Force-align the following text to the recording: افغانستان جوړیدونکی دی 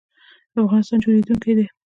افغانستان 0.63 0.97
جوړیدونکی 1.03 1.51
دی 1.57 1.65